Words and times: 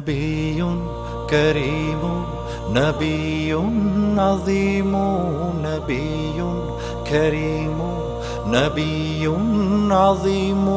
نبي 0.00 0.64
كريم 1.30 2.02
نبي 2.72 3.52
عظيم 4.18 4.96
نبي 5.64 6.42
كريم 7.10 7.78
نبي 8.46 9.30
عظيم. 9.90 10.68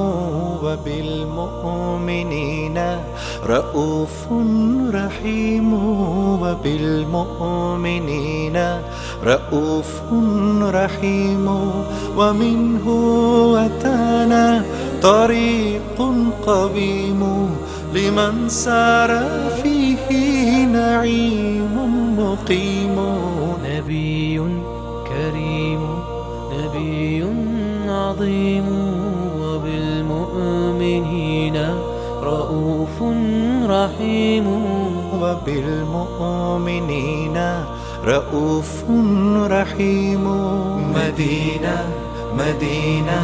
وبالمؤمنين 0.63 2.78
رؤوف 3.46 4.28
رحيم. 4.94 5.74
وبالمؤمنين 6.42 8.58
رؤوف 9.24 9.92
رحيم. 10.64 11.48
ومنه 12.18 12.86
أتانا 13.66 14.64
طريق 15.02 15.98
قويم. 16.46 17.43
لمن 17.94 18.50
سار 18.50 19.12
فيه 19.64 20.07
نعيم 20.66 21.76
مقيم. 22.20 22.95
نبي 23.66 24.41
كريم 25.08 25.84
نبي 26.53 27.26
عظيم. 27.90 28.67
وبالمؤمنين 29.40 31.58
رؤوف 32.23 32.98
رحيم. 33.70 34.48
وبالمؤمنين 35.22 37.38
رؤوف 38.05 38.84
رحيم. 39.52 40.25
مدينة 40.94 41.78
مدينة 42.38 43.22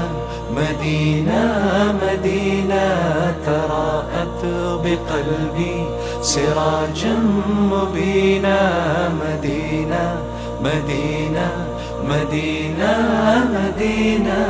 مدينة 0.51 1.43
مدينة 2.01 2.85
تراءت 3.45 4.45
بقلبي 4.83 5.85
سراجا 6.21 7.15
مبينا 7.71 8.59
مدينة 9.09 10.15
مدينة 10.63 11.51
مدينة 12.03 12.93
مدينة 13.55 14.45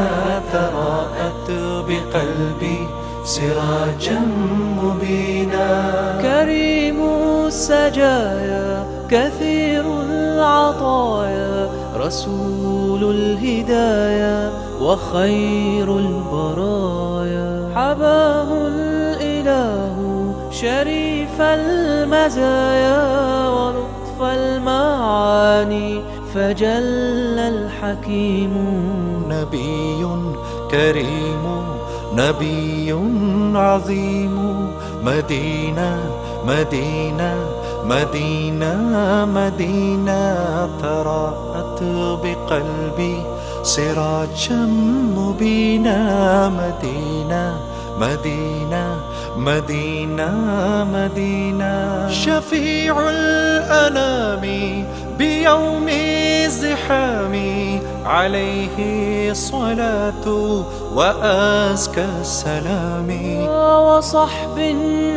تراءت 0.54 1.50
بقلبي 1.88 2.80
سراجا 3.24 4.20
مبينا 4.84 5.68
كريم 6.22 7.00
السجايا 7.48 8.86
كثير 9.10 9.84
العطايا 10.02 11.39
رسول 12.00 13.04
الهدايا 13.16 14.52
وخير 14.82 15.98
البرايا. 15.98 17.70
حباه 17.76 18.68
الإله 18.68 19.96
شريف 20.52 21.42
المزايا 21.42 23.02
ولطف 23.50 24.20
المعاني 24.22 26.02
فجل 26.34 27.40
الحكيم. 27.40 28.54
نبي 29.30 30.08
كريم 30.72 31.44
نبي 32.14 32.92
عظيم. 33.56 34.50
مدينة 35.04 36.00
مدينة 36.48 37.36
مدينة 37.86 38.76
مدينة 39.26 40.70
تراءت 40.82 41.84
بقلبي. 42.24 43.18
سراجا 43.64 44.66
مبينا 45.18 46.00
مدينة 46.50 47.58
مدينة 48.00 48.96
مدينة 49.38 50.32
مدينة. 50.94 52.08
شفيع 52.10 53.10
الأنام 53.10 54.44
بيوم 55.18 55.88
الزحام 55.90 57.36
عليه 58.06 58.78
الصلاة 59.32 60.26
وأزكى 60.96 62.06
السلام. 62.22 63.10
وصحب 63.50 64.58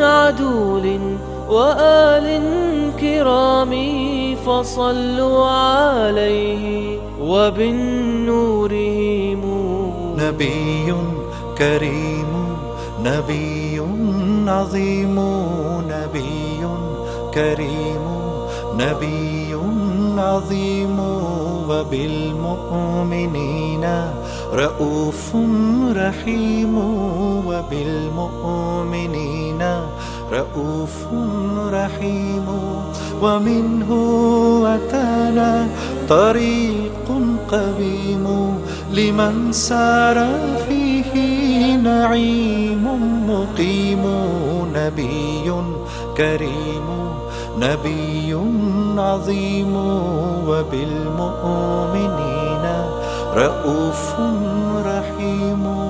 عدول 0.00 1.16
وآل 1.52 2.26
كرام 3.00 3.72
فصلوا 4.46 5.46
عليه 5.46 6.98
وبالنور 7.20 8.72
نبي 10.16 10.94
كريم 11.58 12.32
نبي 13.04 13.82
عظيم 14.48 15.16
نبي 15.88 16.66
كريم 17.34 18.04
نبي 18.78 19.54
عظيم. 20.18 20.98
وبالمؤمنين 21.68 23.84
رؤوف 24.52 25.36
رحيم. 25.96 26.74
وبالمؤمنين 27.46 29.62
رؤوف 30.32 30.96
رحيم 31.72 32.46
ومنه 33.22 33.90
أتانا 34.66 35.68
طريق 36.08 37.08
قويم 37.50 38.26
لمن 38.92 39.52
سار 39.52 40.28
فيه 40.68 41.12
نعيم 41.76 42.84
مقيم. 43.28 44.04
نبي 44.74 45.52
كريم 46.16 46.88
نبي 47.58 48.34
عظيم 48.98 49.76
وبالمؤمنين 50.48 51.84
رؤوف 53.36 54.04
رحيم. 54.86 55.81